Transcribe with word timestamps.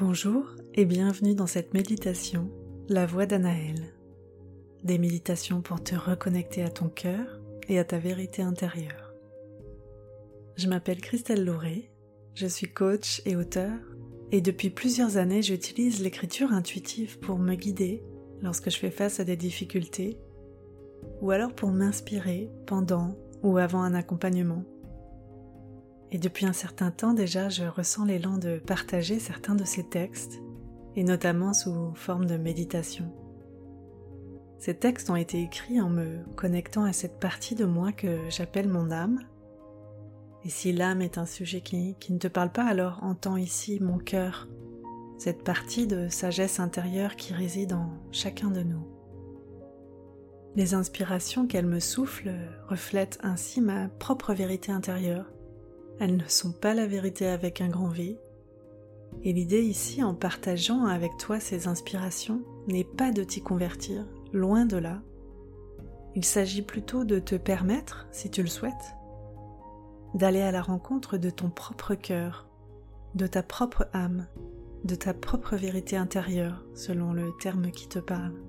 Bonjour 0.00 0.46
et 0.72 0.86
bienvenue 0.86 1.34
dans 1.34 1.46
cette 1.46 1.74
méditation, 1.74 2.50
la 2.88 3.04
voix 3.04 3.26
d'Anaël. 3.26 3.92
Des 4.82 4.96
méditations 4.96 5.60
pour 5.60 5.84
te 5.84 5.94
reconnecter 5.94 6.62
à 6.62 6.70
ton 6.70 6.88
cœur 6.88 7.38
et 7.68 7.78
à 7.78 7.84
ta 7.84 7.98
vérité 7.98 8.40
intérieure. 8.40 9.12
Je 10.56 10.68
m'appelle 10.68 11.02
Christelle 11.02 11.44
Lauré, 11.44 11.90
je 12.32 12.46
suis 12.46 12.72
coach 12.72 13.20
et 13.26 13.36
auteur 13.36 13.76
et 14.32 14.40
depuis 14.40 14.70
plusieurs 14.70 15.18
années 15.18 15.42
j'utilise 15.42 16.02
l'écriture 16.02 16.50
intuitive 16.50 17.18
pour 17.18 17.38
me 17.38 17.54
guider 17.54 18.02
lorsque 18.40 18.70
je 18.70 18.78
fais 18.78 18.90
face 18.90 19.20
à 19.20 19.24
des 19.24 19.36
difficultés 19.36 20.16
ou 21.20 21.30
alors 21.30 21.52
pour 21.52 21.72
m'inspirer 21.72 22.48
pendant 22.66 23.18
ou 23.42 23.58
avant 23.58 23.82
un 23.82 23.92
accompagnement. 23.92 24.64
Et 26.12 26.18
depuis 26.18 26.46
un 26.46 26.52
certain 26.52 26.90
temps 26.90 27.14
déjà, 27.14 27.48
je 27.48 27.64
ressens 27.64 28.04
l'élan 28.04 28.36
de 28.36 28.58
partager 28.58 29.18
certains 29.18 29.54
de 29.54 29.64
ces 29.64 29.84
textes, 29.84 30.40
et 30.96 31.04
notamment 31.04 31.52
sous 31.52 31.92
forme 31.94 32.26
de 32.26 32.36
méditation. 32.36 33.12
Ces 34.58 34.74
textes 34.74 35.08
ont 35.08 35.16
été 35.16 35.40
écrits 35.40 35.80
en 35.80 35.88
me 35.88 36.18
connectant 36.36 36.84
à 36.84 36.92
cette 36.92 37.18
partie 37.18 37.54
de 37.54 37.64
moi 37.64 37.92
que 37.92 38.18
j'appelle 38.28 38.68
mon 38.68 38.90
âme. 38.90 39.20
Et 40.44 40.50
si 40.50 40.72
l'âme 40.72 41.00
est 41.00 41.16
un 41.16 41.26
sujet 41.26 41.62
qui, 41.62 41.96
ne 42.10 42.18
te 42.18 42.28
parle 42.28 42.50
pas, 42.50 42.64
alors 42.64 42.98
entends 43.02 43.38
ici 43.38 43.78
mon 43.80 43.98
cœur, 43.98 44.48
cette 45.16 45.44
partie 45.44 45.86
de 45.86 46.08
sagesse 46.08 46.60
intérieure 46.60 47.16
qui 47.16 47.32
réside 47.32 47.72
en 47.72 47.90
chacun 48.10 48.50
de 48.50 48.62
nous. 48.62 48.86
Les 50.56 50.74
inspirations 50.74 51.46
qu'elle 51.46 51.66
me 51.66 51.80
souffle 51.80 52.32
reflètent 52.68 53.18
ainsi 53.22 53.60
ma 53.60 53.88
propre 53.88 54.34
vérité 54.34 54.72
intérieure. 54.72 55.30
Elles 56.00 56.16
ne 56.16 56.28
sont 56.28 56.52
pas 56.52 56.72
la 56.72 56.86
vérité 56.86 57.26
avec 57.26 57.60
un 57.60 57.68
grand 57.68 57.88
V. 57.88 58.18
Et 59.22 59.32
l'idée 59.34 59.62
ici, 59.62 60.02
en 60.02 60.14
partageant 60.14 60.86
avec 60.86 61.18
toi 61.18 61.38
ces 61.40 61.68
inspirations, 61.68 62.42
n'est 62.68 62.84
pas 62.84 63.12
de 63.12 63.22
t'y 63.22 63.42
convertir, 63.42 64.06
loin 64.32 64.64
de 64.64 64.78
là. 64.78 65.02
Il 66.14 66.24
s'agit 66.24 66.62
plutôt 66.62 67.04
de 67.04 67.18
te 67.18 67.34
permettre, 67.34 68.08
si 68.12 68.30
tu 68.30 68.42
le 68.42 68.48
souhaites, 68.48 68.94
d'aller 70.14 70.40
à 70.40 70.52
la 70.52 70.62
rencontre 70.62 71.18
de 71.18 71.28
ton 71.28 71.50
propre 71.50 71.94
cœur, 71.94 72.48
de 73.14 73.26
ta 73.26 73.42
propre 73.42 73.86
âme, 73.92 74.26
de 74.84 74.94
ta 74.94 75.12
propre 75.12 75.56
vérité 75.56 75.98
intérieure, 75.98 76.64
selon 76.74 77.12
le 77.12 77.30
terme 77.40 77.70
qui 77.70 77.88
te 77.88 77.98
parle. 77.98 78.40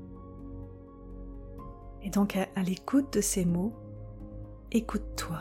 Et 2.02 2.10
donc 2.10 2.38
à, 2.38 2.64
l'écoute 2.64 3.14
de 3.14 3.22
ces 3.22 3.44
mots, 3.44 3.74
écoute-toi 4.72 5.40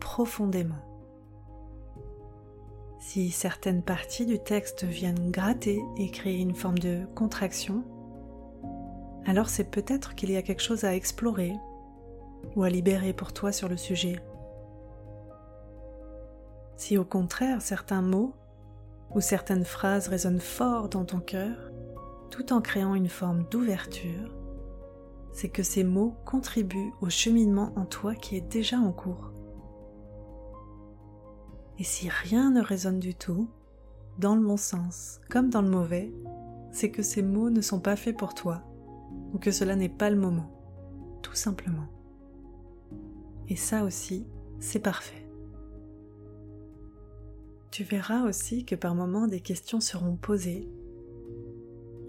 profondément. 0.00 0.91
Si 3.04 3.32
certaines 3.32 3.82
parties 3.82 4.26
du 4.26 4.38
texte 4.38 4.84
viennent 4.84 5.32
gratter 5.32 5.82
et 5.98 6.08
créer 6.08 6.38
une 6.38 6.54
forme 6.54 6.78
de 6.78 7.00
contraction, 7.16 7.82
alors 9.26 9.48
c'est 9.48 9.68
peut-être 9.68 10.14
qu'il 10.14 10.30
y 10.30 10.36
a 10.36 10.42
quelque 10.42 10.62
chose 10.62 10.84
à 10.84 10.94
explorer 10.94 11.52
ou 12.54 12.62
à 12.62 12.70
libérer 12.70 13.12
pour 13.12 13.32
toi 13.32 13.50
sur 13.50 13.68
le 13.68 13.76
sujet. 13.76 14.20
Si 16.76 16.96
au 16.96 17.04
contraire 17.04 17.60
certains 17.60 18.02
mots 18.02 18.34
ou 19.10 19.20
certaines 19.20 19.64
phrases 19.64 20.06
résonnent 20.06 20.40
fort 20.40 20.88
dans 20.88 21.04
ton 21.04 21.18
cœur, 21.18 21.56
tout 22.30 22.52
en 22.52 22.60
créant 22.60 22.94
une 22.94 23.10
forme 23.10 23.44
d'ouverture, 23.50 24.32
c'est 25.32 25.50
que 25.50 25.64
ces 25.64 25.82
mots 25.82 26.14
contribuent 26.24 26.92
au 27.00 27.10
cheminement 27.10 27.72
en 27.74 27.84
toi 27.84 28.14
qui 28.14 28.36
est 28.36 28.48
déjà 28.48 28.78
en 28.78 28.92
cours. 28.92 29.31
Et 31.82 31.84
si 31.84 32.08
rien 32.08 32.52
ne 32.52 32.62
résonne 32.62 33.00
du 33.00 33.12
tout, 33.12 33.48
dans 34.20 34.36
le 34.36 34.40
bon 34.40 34.56
sens 34.56 35.20
comme 35.28 35.50
dans 35.50 35.62
le 35.62 35.68
mauvais, 35.68 36.12
c'est 36.70 36.92
que 36.92 37.02
ces 37.02 37.22
mots 37.22 37.50
ne 37.50 37.60
sont 37.60 37.80
pas 37.80 37.96
faits 37.96 38.16
pour 38.16 38.34
toi, 38.34 38.62
ou 39.32 39.38
que 39.38 39.50
cela 39.50 39.74
n'est 39.74 39.88
pas 39.88 40.08
le 40.08 40.14
moment, 40.16 40.48
tout 41.22 41.34
simplement. 41.34 41.88
Et 43.48 43.56
ça 43.56 43.82
aussi, 43.82 44.28
c'est 44.60 44.78
parfait. 44.78 45.28
Tu 47.72 47.82
verras 47.82 48.28
aussi 48.28 48.64
que 48.64 48.76
par 48.76 48.94
moments 48.94 49.26
des 49.26 49.40
questions 49.40 49.80
seront 49.80 50.14
posées. 50.14 50.68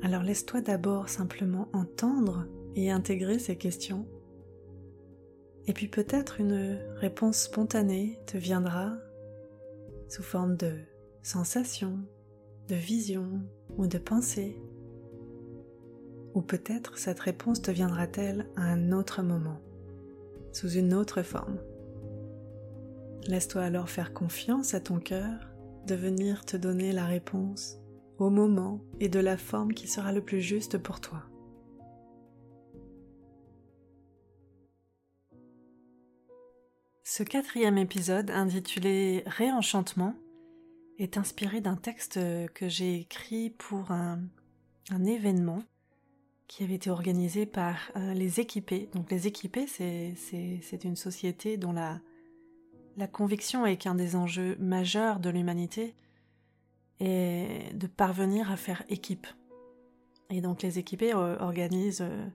Alors 0.03 0.21
laisse-toi 0.21 0.61
d'abord 0.61 1.09
simplement 1.09 1.67
entendre 1.73 2.45
et 2.75 2.91
intégrer 2.91 3.39
ces 3.39 3.55
questions. 3.55 4.05
Et 5.65 5.73
puis 5.73 5.87
peut-être 5.87 6.39
une 6.39 6.77
réponse 6.97 7.39
spontanée 7.39 8.19
te 8.27 8.37
viendra 8.37 8.99
sous 10.13 10.21
forme 10.21 10.57
de 10.57 10.73
sensation, 11.23 11.97
de 12.67 12.75
vision 12.75 13.41
ou 13.77 13.87
de 13.87 13.97
pensée. 13.97 14.61
Ou 16.35 16.41
peut-être 16.41 16.99
cette 16.99 17.19
réponse 17.19 17.63
te 17.63 17.71
viendra-t-elle 17.71 18.45
à 18.55 18.61
un 18.61 18.91
autre 18.91 19.23
moment, 19.23 19.59
sous 20.51 20.69
une 20.69 20.93
autre 20.93 21.23
forme. 21.23 21.57
Laisse-toi 23.25 23.63
alors 23.63 23.89
faire 23.89 24.13
confiance 24.13 24.75
à 24.75 24.79
ton 24.79 24.99
cœur 24.99 25.49
de 25.87 25.95
venir 25.95 26.45
te 26.45 26.57
donner 26.57 26.91
la 26.91 27.07
réponse 27.07 27.79
au 28.19 28.29
moment 28.29 28.81
et 28.99 29.09
de 29.09 29.19
la 29.19 29.35
forme 29.35 29.73
qui 29.73 29.87
sera 29.87 30.13
le 30.13 30.21
plus 30.21 30.41
juste 30.41 30.77
pour 30.77 31.01
toi. 31.01 31.23
Ce 37.15 37.21
quatrième 37.21 37.77
épisode, 37.77 38.31
intitulé 38.31 39.21
Réenchantement, 39.27 40.15
est 40.97 41.15
inspiré 41.15 41.61
d'un 41.61 41.75
texte 41.75 42.19
que 42.55 42.67
j'ai 42.67 43.01
écrit 43.01 43.51
pour 43.51 43.91
un, 43.91 44.19
événement 45.05 45.61
qui 46.47 46.63
avait 46.63 46.73
été 46.73 46.89
organisé 46.89 47.45
par 47.45 47.91
euh, 47.97 48.15
les 48.15 48.39
équipés. 48.39 48.89
Donc 48.95 49.11
les 49.11 49.27
équipés, 49.27 49.67
c'est 49.67 50.83
une 50.83 50.95
société 50.95 51.55
dont 51.55 51.71
la, 51.71 51.99
conviction 53.09 53.67
est 53.67 53.77
qu'un 53.77 53.93
des 53.93 54.15
enjeux 54.15 54.55
majeurs 54.59 55.19
de 55.19 55.29
l'humanité 55.29 55.93
est 56.99 57.77
de 57.77 57.85
parvenir 57.85 58.51
à 58.51 58.57
faire 58.57 58.83
équipe. 58.89 59.27
Et 60.31 60.41
donc 60.41 60.63
les 60.63 60.79
équipés 60.79 61.13
euh, 61.13 61.37
organisent 61.37 62.01
euh, 62.01 62.25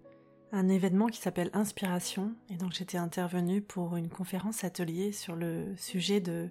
un 0.53 0.69
événement 0.69 1.07
qui 1.07 1.21
s'appelle 1.21 1.51
Inspiration. 1.53 2.35
Et 2.49 2.57
donc 2.57 2.73
j'étais 2.73 2.99
intervenue 2.99 3.61
pour 3.63 3.97
une 3.97 4.09
conférence 4.09 4.65
atelier 4.65 5.13
sur 5.13 5.37
le 5.37 5.77
sujet 5.77 6.21
de 6.21 6.51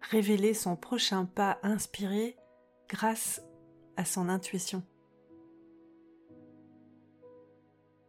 révéler 0.00 0.54
son 0.54 0.76
prochain 0.76 1.24
pas 1.24 1.58
inspiré 1.62 2.36
grâce 2.88 3.42
à 3.96 4.04
son 4.04 4.28
intuition. 4.28 4.82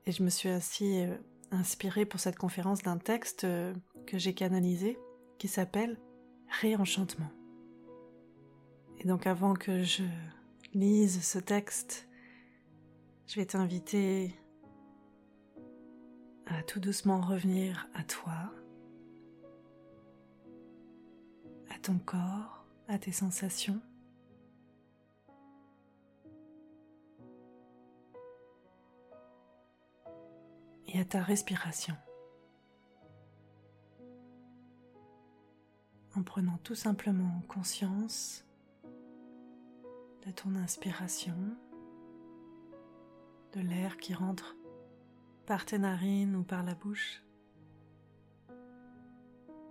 Et 0.05 0.11
je 0.11 0.23
me 0.23 0.29
suis 0.29 0.49
ainsi 0.49 1.01
euh, 1.01 1.17
inspirée 1.51 2.05
pour 2.05 2.19
cette 2.19 2.37
conférence 2.37 2.81
d'un 2.81 2.97
texte 2.97 3.43
euh, 3.43 3.73
que 4.05 4.17
j'ai 4.17 4.33
canalisé 4.33 4.97
qui 5.37 5.47
s'appelle 5.47 5.99
Réenchantement. 6.61 7.29
Et 8.99 9.05
donc 9.05 9.27
avant 9.27 9.53
que 9.53 9.83
je 9.83 10.03
lise 10.73 11.21
ce 11.23 11.39
texte, 11.39 12.07
je 13.27 13.35
vais 13.35 13.45
t'inviter 13.45 14.33
à 16.49 16.63
tout 16.63 16.79
doucement 16.79 17.21
revenir 17.21 17.87
à 17.93 18.03
toi, 18.03 18.51
à 21.69 21.79
ton 21.79 21.97
corps, 21.99 22.65
à 22.87 22.97
tes 22.97 23.11
sensations. 23.11 23.81
et 30.89 31.01
à 31.01 31.05
ta 31.05 31.21
respiration. 31.21 31.95
En 36.15 36.23
prenant 36.23 36.57
tout 36.63 36.75
simplement 36.75 37.41
conscience 37.49 38.45
de 40.25 40.31
ton 40.31 40.55
inspiration, 40.55 41.35
de 43.51 43.59
l'air 43.59 43.97
qui 43.97 44.13
rentre 44.13 44.55
par 45.47 45.63
tes 45.63 45.77
narines 45.77 46.35
ou 46.35 46.43
par 46.43 46.61
la 46.61 46.75
bouche, 46.75 47.23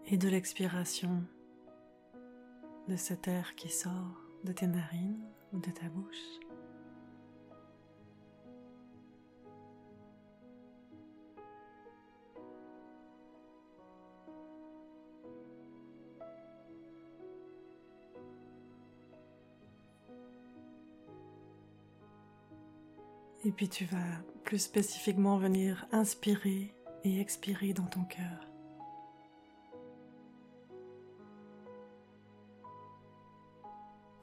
et 0.06 0.16
de 0.16 0.28
l'expiration 0.28 1.22
de 2.88 2.96
cet 2.96 3.28
air 3.28 3.54
qui 3.56 3.68
sort 3.68 4.22
de 4.44 4.52
tes 4.52 4.66
narines 4.66 5.22
ou 5.52 5.58
de 5.58 5.70
ta 5.70 5.88
bouche. 5.90 6.45
Et 23.46 23.52
puis 23.52 23.68
tu 23.68 23.86
vas 23.86 23.96
plus 24.44 24.58
spécifiquement 24.58 25.38
venir 25.38 25.86
inspirer 25.92 26.74
et 27.04 27.20
expirer 27.20 27.72
dans 27.72 27.86
ton 27.86 28.02
cœur. 28.02 28.46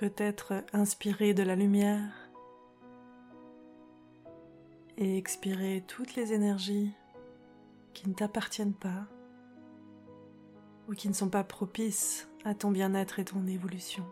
peut-être 0.03 0.65
inspirer 0.73 1.33
de 1.33 1.43
la 1.43 1.55
lumière 1.55 2.11
et 4.97 5.17
expirer 5.17 5.81
toutes 5.87 6.15
les 6.15 6.33
énergies 6.33 6.91
qui 7.93 8.09
ne 8.09 8.13
t'appartiennent 8.13 8.73
pas 8.73 9.07
ou 10.89 10.93
qui 10.93 11.07
ne 11.07 11.13
sont 11.13 11.29
pas 11.29 11.45
propices 11.45 12.27
à 12.43 12.53
ton 12.53 12.69
bien-être 12.69 13.19
et 13.19 13.23
ton 13.23 13.47
évolution. 13.47 14.03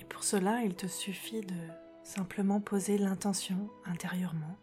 Et 0.00 0.04
pour 0.04 0.24
cela, 0.24 0.64
il 0.64 0.74
te 0.74 0.88
suffit 0.88 1.42
de 1.42 1.83
simplement 2.04 2.60
poser 2.60 2.98
l'intention 2.98 3.68
intérieurement. 3.86 4.56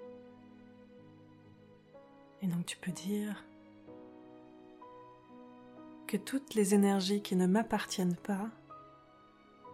Et 2.41 2.47
donc 2.47 2.65
tu 2.65 2.77
peux 2.77 2.91
dire 2.91 3.43
que 6.07 6.17
toutes 6.17 6.53
les 6.53 6.73
énergies 6.73 7.21
qui 7.21 7.35
ne 7.35 7.47
m'appartiennent 7.47 8.15
pas 8.15 8.49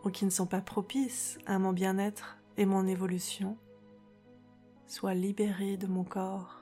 ou 0.03 0.09
qui 0.09 0.25
ne 0.25 0.29
sont 0.29 0.47
pas 0.47 0.61
propices 0.61 1.37
à 1.45 1.59
mon 1.59 1.73
bien-être 1.73 2.37
et 2.57 2.65
mon 2.65 2.87
évolution 2.87 3.57
soient 4.87 5.13
libérées 5.13 5.77
de 5.77 5.87
mon 5.87 6.03
corps 6.03 6.61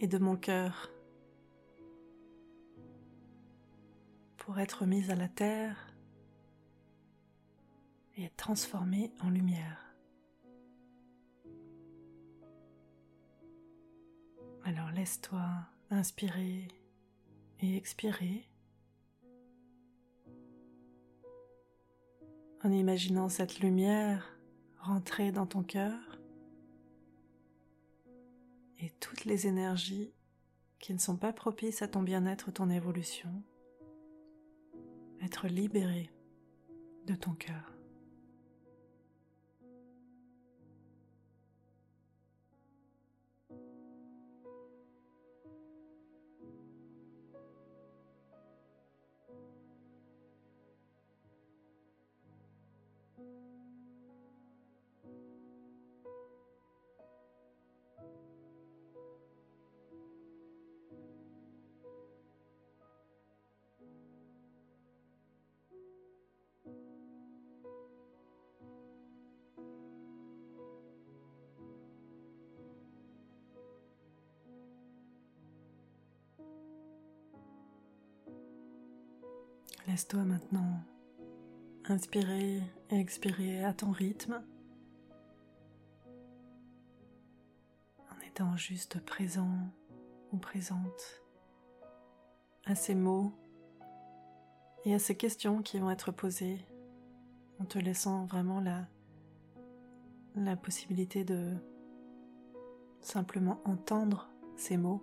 et 0.00 0.06
de 0.06 0.18
mon 0.18 0.36
cœur 0.36 0.90
pour 4.38 4.58
être 4.58 4.86
mises 4.86 5.10
à 5.10 5.16
la 5.16 5.28
terre 5.28 5.87
et 8.18 8.24
être 8.24 8.36
transformées 8.36 9.12
en 9.20 9.30
lumière. 9.30 9.94
Alors 14.64 14.90
laisse-toi 14.90 15.46
inspirer 15.90 16.68
et 17.60 17.76
expirer 17.76 18.48
en 22.64 22.72
imaginant 22.72 23.28
cette 23.28 23.60
lumière 23.60 24.36
rentrer 24.80 25.32
dans 25.32 25.46
ton 25.46 25.62
cœur 25.62 26.18
et 28.80 28.90
toutes 29.00 29.24
les 29.24 29.46
énergies 29.46 30.12
qui 30.80 30.92
ne 30.92 30.98
sont 30.98 31.16
pas 31.16 31.32
propices 31.32 31.82
à 31.82 31.88
ton 31.88 32.02
bien-être, 32.02 32.52
ton 32.52 32.68
évolution, 32.68 33.42
être 35.22 35.46
libérées 35.46 36.10
de 37.06 37.14
ton 37.14 37.32
cœur. 37.32 37.77
Laisse-toi 79.88 80.22
maintenant 80.22 80.82
inspirer 81.86 82.62
et 82.90 83.00
expirer 83.00 83.64
à 83.64 83.72
ton 83.72 83.90
rythme 83.90 84.44
en 88.10 88.26
étant 88.26 88.54
juste 88.54 89.00
présent 89.00 89.48
ou 90.30 90.36
présente 90.36 91.22
à 92.66 92.74
ces 92.74 92.94
mots 92.94 93.32
et 94.84 94.94
à 94.94 94.98
ces 94.98 95.16
questions 95.16 95.62
qui 95.62 95.78
vont 95.78 95.90
être 95.90 96.12
posées 96.12 96.58
en 97.58 97.64
te 97.64 97.78
laissant 97.78 98.26
vraiment 98.26 98.60
la, 98.60 98.86
la 100.36 100.54
possibilité 100.54 101.24
de 101.24 101.54
simplement 103.00 103.62
entendre 103.64 104.28
ces 104.54 104.76
mots 104.76 105.02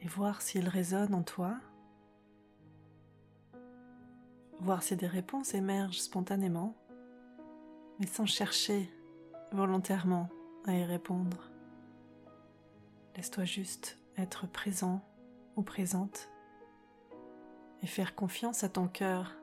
et 0.00 0.06
voir 0.06 0.40
s'ils 0.40 0.68
résonnent 0.68 1.14
en 1.14 1.24
toi 1.24 1.58
voir 4.62 4.82
si 4.82 4.94
des 4.94 5.08
réponses 5.08 5.54
émergent 5.54 6.00
spontanément, 6.00 6.74
mais 7.98 8.06
sans 8.06 8.26
chercher 8.26 8.88
volontairement 9.50 10.28
à 10.66 10.74
y 10.74 10.84
répondre. 10.84 11.50
Laisse-toi 13.16 13.44
juste 13.44 13.98
être 14.16 14.46
présent 14.46 15.02
ou 15.56 15.62
présente 15.62 16.28
et 17.82 17.86
faire 17.86 18.14
confiance 18.14 18.62
à 18.62 18.68
ton 18.68 18.86
cœur 18.86 19.34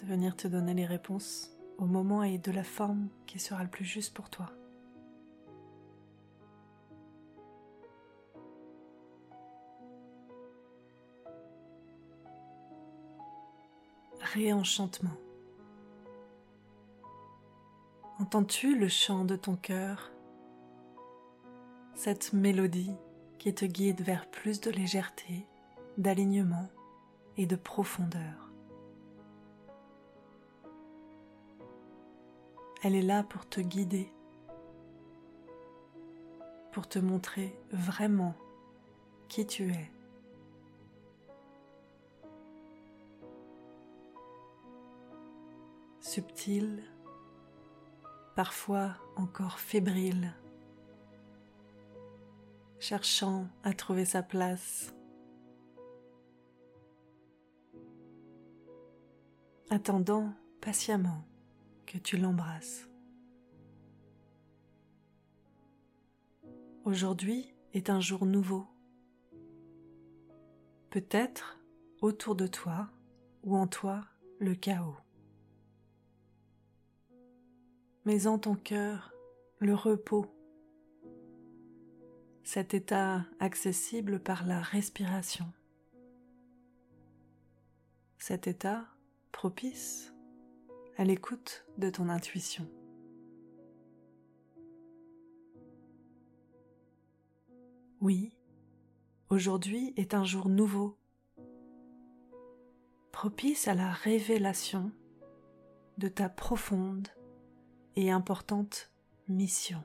de 0.00 0.06
venir 0.06 0.36
te 0.36 0.48
donner 0.48 0.74
les 0.74 0.86
réponses 0.86 1.52
au 1.78 1.86
moment 1.86 2.24
et 2.24 2.38
de 2.38 2.50
la 2.50 2.64
forme 2.64 3.08
qui 3.26 3.38
sera 3.38 3.62
le 3.62 3.70
plus 3.70 3.84
juste 3.84 4.12
pour 4.12 4.28
toi. 4.28 4.55
Réenchantement. 14.36 15.16
Entends-tu 18.20 18.78
le 18.78 18.88
chant 18.88 19.24
de 19.24 19.34
ton 19.34 19.56
cœur, 19.56 20.12
cette 21.94 22.34
mélodie 22.34 22.92
qui 23.38 23.54
te 23.54 23.64
guide 23.64 24.02
vers 24.02 24.30
plus 24.30 24.60
de 24.60 24.70
légèreté, 24.70 25.46
d'alignement 25.96 26.68
et 27.38 27.46
de 27.46 27.56
profondeur 27.56 28.50
Elle 32.82 32.94
est 32.94 33.02
là 33.02 33.22
pour 33.22 33.48
te 33.48 33.62
guider, 33.62 34.12
pour 36.72 36.86
te 36.86 36.98
montrer 36.98 37.58
vraiment 37.72 38.34
qui 39.28 39.46
tu 39.46 39.70
es. 39.70 39.95
Subtil, 46.16 46.82
parfois 48.36 48.96
encore 49.16 49.58
fébrile, 49.58 50.32
cherchant 52.78 53.48
à 53.62 53.74
trouver 53.74 54.06
sa 54.06 54.22
place, 54.22 54.94
attendant 59.68 60.32
patiemment 60.62 61.22
que 61.84 61.98
tu 61.98 62.16
l'embrasses. 62.16 62.88
Aujourd'hui 66.86 67.54
est 67.74 67.90
un 67.90 68.00
jour 68.00 68.24
nouveau. 68.24 68.66
Peut-être 70.88 71.58
autour 72.00 72.34
de 72.36 72.46
toi 72.46 72.88
ou 73.42 73.54
en 73.54 73.66
toi 73.66 74.00
le 74.38 74.54
chaos 74.54 74.96
mais 78.06 78.28
en 78.28 78.38
ton 78.38 78.54
cœur 78.54 79.12
le 79.58 79.74
repos, 79.74 80.26
cet 82.44 82.72
état 82.72 83.26
accessible 83.40 84.20
par 84.20 84.46
la 84.46 84.60
respiration, 84.60 85.52
cet 88.16 88.46
état 88.46 88.86
propice 89.32 90.14
à 90.96 91.04
l'écoute 91.04 91.66
de 91.78 91.90
ton 91.90 92.08
intuition. 92.08 92.70
Oui, 98.00 98.36
aujourd'hui 99.30 99.92
est 99.96 100.14
un 100.14 100.24
jour 100.24 100.48
nouveau, 100.48 100.96
propice 103.10 103.66
à 103.66 103.74
la 103.74 103.90
révélation 103.90 104.92
de 105.98 106.06
ta 106.06 106.28
profonde 106.28 107.08
et 107.96 108.10
importante 108.10 108.90
mission. 109.28 109.82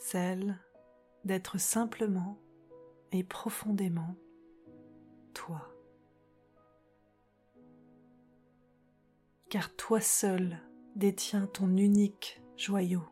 Celle 0.00 0.58
d'être 1.24 1.58
simplement 1.58 2.38
et 3.12 3.22
profondément 3.22 4.16
toi. 5.32 5.70
Car 9.48 9.74
toi 9.76 10.00
seul 10.00 10.58
détiens 10.96 11.46
ton 11.46 11.76
unique 11.76 12.42
joyau, 12.56 13.04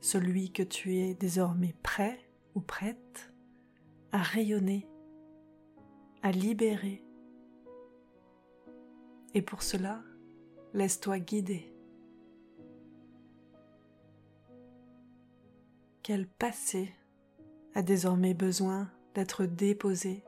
celui 0.00 0.52
que 0.52 0.62
tu 0.62 0.96
es 0.98 1.14
désormais 1.14 1.74
prêt 1.82 2.18
ou 2.54 2.60
prête 2.60 3.32
à 4.12 4.18
rayonner, 4.18 4.86
à 6.22 6.30
libérer. 6.30 7.02
Et 9.34 9.42
pour 9.42 9.62
cela, 9.62 10.02
laisse-toi 10.74 11.18
guider. 11.18 11.72
Quel 16.02 16.26
passé 16.26 16.92
a 17.74 17.82
désormais 17.82 18.34
besoin 18.34 18.90
d'être 19.14 19.46
déposé 19.46 20.24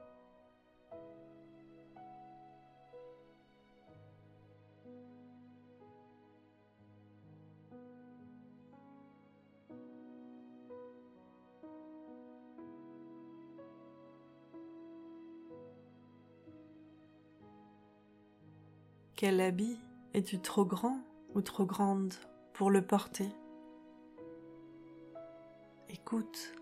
Quel 19.25 19.40
habit 19.40 19.78
es-tu 20.12 20.38
trop 20.38 20.66
grand 20.66 20.99
ou 21.35 21.40
trop 21.40 21.64
grande 21.64 22.12
pour 22.52 22.71
le 22.71 22.83
porter? 22.83 23.31
Écoute. 25.88 26.52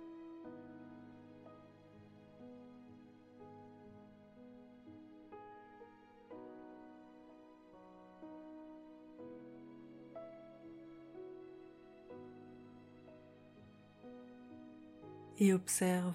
Et 15.41 15.53
observe 15.53 16.15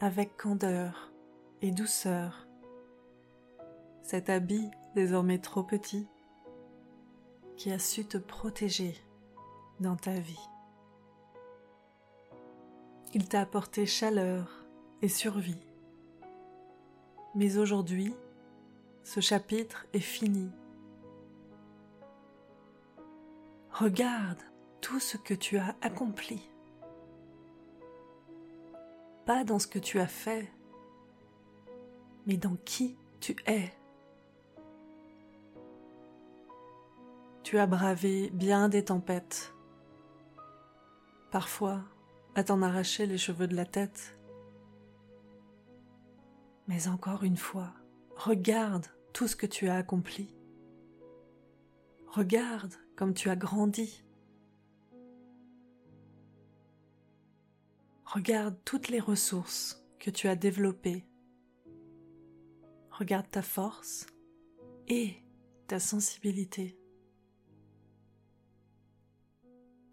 avec 0.00 0.36
candeur 0.36 1.10
et 1.62 1.70
douceur 1.70 2.46
cet 4.02 4.28
habit 4.28 4.70
désormais 4.94 5.38
trop 5.38 5.62
petit, 5.62 6.06
qui 7.56 7.70
a 7.70 7.78
su 7.78 8.04
te 8.04 8.18
protéger 8.18 8.94
dans 9.80 9.96
ta 9.96 10.18
vie. 10.18 10.48
Il 13.12 13.28
t'a 13.28 13.40
apporté 13.40 13.86
chaleur 13.86 14.64
et 15.02 15.08
survie. 15.08 15.60
Mais 17.34 17.58
aujourd'hui, 17.58 18.14
ce 19.04 19.20
chapitre 19.20 19.86
est 19.92 20.00
fini. 20.00 20.50
Regarde 23.72 24.38
tout 24.80 25.00
ce 25.00 25.16
que 25.16 25.34
tu 25.34 25.58
as 25.58 25.74
accompli. 25.80 26.48
Pas 29.26 29.44
dans 29.44 29.58
ce 29.58 29.66
que 29.66 29.78
tu 29.78 29.98
as 30.00 30.06
fait, 30.06 30.50
mais 32.26 32.36
dans 32.36 32.56
qui 32.64 32.96
tu 33.20 33.36
es. 33.46 33.72
Tu 37.50 37.58
as 37.58 37.66
bravé 37.66 38.30
bien 38.30 38.68
des 38.68 38.84
tempêtes, 38.84 39.52
parfois 41.32 41.82
à 42.36 42.44
t'en 42.44 42.62
arracher 42.62 43.06
les 43.06 43.18
cheveux 43.18 43.48
de 43.48 43.56
la 43.56 43.66
tête. 43.66 44.16
Mais 46.68 46.86
encore 46.86 47.24
une 47.24 47.36
fois, 47.36 47.74
regarde 48.14 48.86
tout 49.12 49.26
ce 49.26 49.34
que 49.34 49.46
tu 49.46 49.66
as 49.66 49.74
accompli. 49.74 50.32
Regarde 52.06 52.72
comme 52.94 53.14
tu 53.14 53.28
as 53.30 53.34
grandi. 53.34 54.04
Regarde 58.04 58.56
toutes 58.64 58.90
les 58.90 59.00
ressources 59.00 59.84
que 59.98 60.12
tu 60.12 60.28
as 60.28 60.36
développées. 60.36 61.04
Regarde 62.92 63.28
ta 63.28 63.42
force 63.42 64.06
et 64.86 65.16
ta 65.66 65.80
sensibilité. 65.80 66.79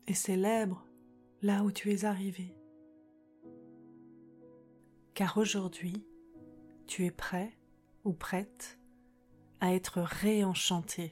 Et 0.07 0.13
célèbre 0.13 0.85
là 1.41 1.63
où 1.63 1.71
tu 1.71 1.91
es 1.91 2.05
arrivé. 2.05 2.55
Car 5.13 5.37
aujourd'hui, 5.37 6.05
tu 6.87 7.05
es 7.05 7.11
prêt 7.11 7.51
ou 8.05 8.13
prête 8.13 8.79
à 9.59 9.73
être 9.73 10.01
réenchanté, 10.01 11.11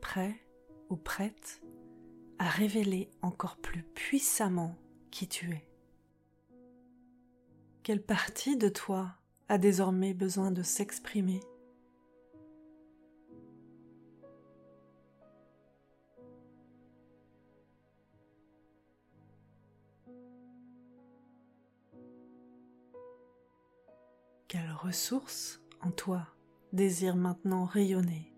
prêt 0.00 0.34
ou 0.90 0.96
prête 0.96 1.62
à 2.38 2.48
révéler 2.48 3.10
encore 3.22 3.56
plus 3.56 3.82
puissamment 3.82 4.76
qui 5.10 5.28
tu 5.28 5.50
es. 5.52 5.68
Quelle 7.82 8.02
partie 8.02 8.56
de 8.56 8.68
toi 8.68 9.14
a 9.48 9.56
désormais 9.56 10.14
besoin 10.14 10.50
de 10.50 10.62
s'exprimer? 10.62 11.40
Quelle 24.88 24.94
ressource 24.94 25.60
en 25.82 25.90
toi 25.90 26.26
désire 26.72 27.14
maintenant 27.14 27.66
rayonner 27.66 28.32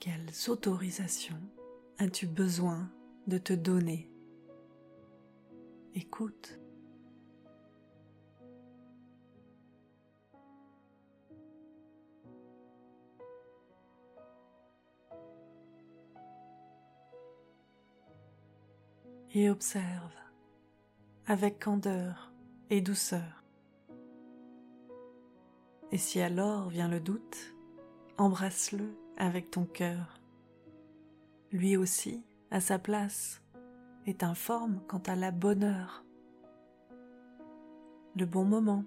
Quelles 0.00 0.32
autorisations 0.48 1.40
as-tu 1.98 2.26
besoin 2.26 2.90
de 3.28 3.38
te 3.38 3.52
donner? 3.52 4.10
Écoute. 5.94 6.58
Et 19.34 19.50
observe 19.50 20.14
avec 21.26 21.58
candeur 21.58 22.32
et 22.70 22.80
douceur. 22.80 23.42
Et 25.90 25.98
si 25.98 26.20
alors 26.20 26.68
vient 26.68 26.88
le 26.88 27.00
doute, 27.00 27.54
embrasse-le 28.16 28.96
avec 29.16 29.50
ton 29.50 29.64
cœur. 29.64 30.20
Lui 31.50 31.76
aussi, 31.76 32.24
à 32.50 32.60
sa 32.60 32.78
place, 32.78 33.42
est 34.06 34.22
informe 34.22 34.80
quant 34.86 35.02
à 35.06 35.16
la 35.16 35.30
bonne 35.30 35.64
heure, 35.64 36.04
le 38.16 38.26
bon 38.26 38.44
moment, 38.44 38.84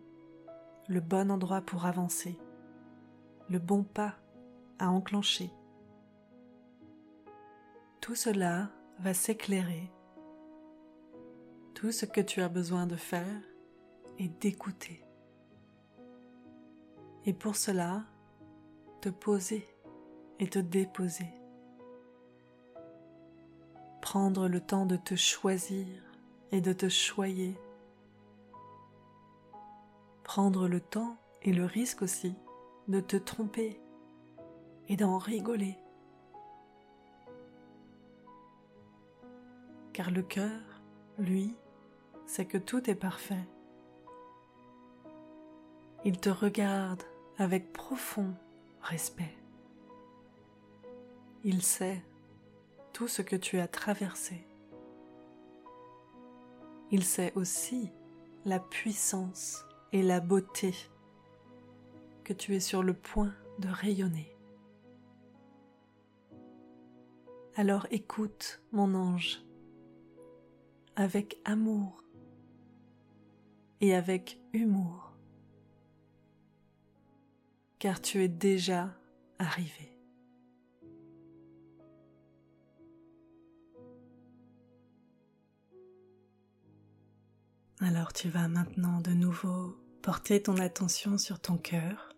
le 0.87 1.01
bon 1.01 1.29
endroit 1.29 1.61
pour 1.61 1.85
avancer, 1.85 2.37
le 3.49 3.59
bon 3.59 3.83
pas 3.83 4.15
à 4.79 4.89
enclencher. 4.89 5.51
Tout 7.99 8.15
cela 8.15 8.69
va 8.99 9.13
s'éclairer 9.13 9.91
tout 11.77 11.91
ce 11.91 12.07
que 12.07 12.21
tu 12.21 12.41
as 12.41 12.49
besoin 12.49 12.87
de 12.87 12.95
faire 12.95 13.43
est 14.17 14.29
d'écouter. 14.41 15.05
Et 17.23 17.33
pour 17.33 17.55
cela, 17.55 18.03
te 18.99 19.09
poser 19.09 19.63
et 20.39 20.47
te 20.47 20.57
déposer. 20.57 21.29
Prendre 24.01 24.47
le 24.47 24.59
temps 24.59 24.87
de 24.87 24.95
te 24.95 25.13
choisir 25.13 25.85
et 26.51 26.61
de 26.61 26.73
te 26.73 26.89
choyer. 26.89 27.55
Prendre 30.23 30.67
le 30.67 30.79
temps 30.81 31.15
et 31.43 31.53
le 31.53 31.65
risque 31.65 32.01
aussi 32.01 32.33
de 32.87 33.01
te 33.01 33.17
tromper 33.17 33.79
et 34.87 34.95
d'en 34.95 35.19
rigoler. 35.19 35.77
Car 39.93 40.09
le 40.09 40.23
cœur, 40.23 40.59
lui, 41.19 41.55
c'est 42.27 42.45
que 42.45 42.57
tout 42.57 42.89
est 42.89 42.95
parfait. 42.95 43.47
Il 46.05 46.19
te 46.19 46.29
regarde 46.29 47.01
avec 47.37 47.73
profond 47.73 48.35
respect. 48.81 49.35
Il 51.43 51.63
sait 51.63 52.03
tout 52.93 53.07
ce 53.07 53.21
que 53.21 53.35
tu 53.35 53.59
as 53.59 53.67
traversé. 53.67 54.45
Il 56.91 57.03
sait 57.03 57.31
aussi 57.35 57.91
la 58.45 58.59
puissance 58.59 59.65
et 59.93 60.03
la 60.03 60.19
beauté 60.19 60.73
que 62.23 62.33
tu 62.33 62.55
es 62.55 62.59
sur 62.59 62.83
le 62.83 62.93
point 62.93 63.33
de 63.59 63.69
rayonner. 63.69 64.35
Alors 67.55 67.87
écoute, 67.89 68.61
mon 68.71 68.93
ange, 68.95 69.41
avec 70.95 71.39
amour 71.45 72.03
et 73.81 73.93
avec 73.93 74.39
humour, 74.53 75.13
car 77.79 78.01
tu 78.01 78.23
es 78.23 78.27
déjà 78.27 78.93
arrivé. 79.39 79.97
Alors 87.79 88.11
tu 88.11 88.29
vas 88.29 88.47
maintenant 88.47 89.01
de 89.01 89.11
nouveau 89.11 89.77
porter 90.01 90.41
ton 90.41 90.57
attention 90.57 91.17
sur 91.17 91.39
ton 91.39 91.57
cœur. 91.57 92.09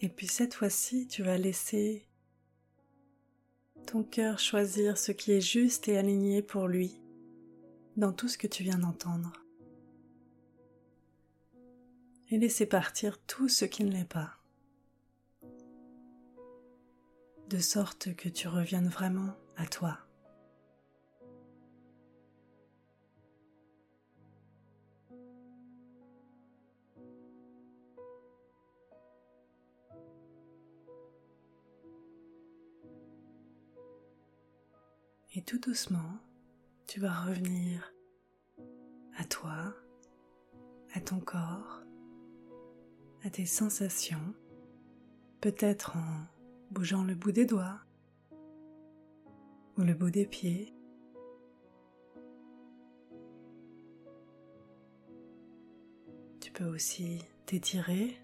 Et 0.00 0.08
puis 0.08 0.26
cette 0.26 0.54
fois-ci, 0.54 1.06
tu 1.06 1.22
vas 1.22 1.36
laisser 1.36 2.08
ton 3.86 4.02
cœur 4.02 4.38
choisir 4.38 4.98
ce 4.98 5.12
qui 5.12 5.32
est 5.32 5.40
juste 5.40 5.88
et 5.88 5.98
aligné 5.98 6.42
pour 6.42 6.68
lui 6.68 7.00
dans 7.96 8.12
tout 8.12 8.28
ce 8.28 8.38
que 8.38 8.46
tu 8.46 8.62
viens 8.62 8.78
d'entendre. 8.78 9.32
Et 12.30 12.38
laisser 12.38 12.66
partir 12.66 13.18
tout 13.26 13.48
ce 13.48 13.64
qui 13.64 13.84
ne 13.84 13.92
l'est 13.92 14.08
pas. 14.08 14.38
De 17.50 17.58
sorte 17.58 18.14
que 18.14 18.30
tu 18.30 18.48
reviennes 18.48 18.88
vraiment 18.88 19.34
à 19.56 19.66
toi. 19.66 19.98
Et 35.42 35.44
tout 35.44 35.58
doucement, 35.58 36.20
tu 36.86 37.00
vas 37.00 37.12
revenir 37.12 37.92
à 39.16 39.24
toi, 39.24 39.74
à 40.94 41.00
ton 41.00 41.18
corps, 41.18 41.82
à 43.24 43.30
tes 43.30 43.44
sensations, 43.44 44.34
peut-être 45.40 45.96
en 45.96 46.26
bougeant 46.70 47.02
le 47.02 47.16
bout 47.16 47.32
des 47.32 47.44
doigts 47.44 47.80
ou 49.76 49.82
le 49.82 49.94
bout 49.94 50.12
des 50.12 50.26
pieds. 50.26 50.72
Tu 56.38 56.52
peux 56.52 56.66
aussi 56.66 57.18
t'étirer 57.46 58.16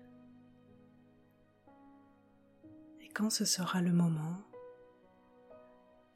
et 3.01 3.09
quand 3.13 3.31
ce 3.31 3.45
sera 3.45 3.83
le 3.83 3.93
moment, 3.93 4.48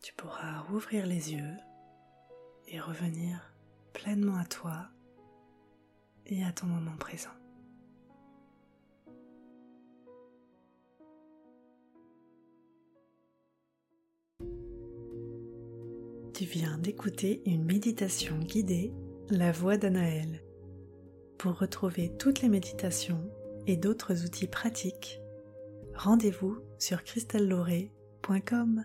tu 0.02 0.12
pourras 0.14 0.60
rouvrir 0.62 1.06
les 1.06 1.32
yeux 1.32 1.56
et 2.66 2.80
revenir 2.80 3.54
pleinement 3.92 4.36
à 4.36 4.44
toi 4.44 4.88
et 6.26 6.44
à 6.44 6.52
ton 6.52 6.66
moment 6.66 6.96
présent. 6.96 7.30
Tu 16.34 16.44
viens 16.44 16.78
d'écouter 16.78 17.42
une 17.46 17.64
méditation 17.64 18.38
guidée, 18.38 18.92
La 19.30 19.52
voix 19.52 19.76
d'Anaël. 19.76 20.42
Pour 21.38 21.58
retrouver 21.58 22.16
toutes 22.18 22.42
les 22.42 22.48
méditations 22.48 23.30
et 23.68 23.76
d'autres 23.76 24.24
outils 24.24 24.48
pratiques, 24.48 25.20
rendez-vous 25.94 26.58
sur 26.78 27.04
cristalloret.com. 27.04 28.84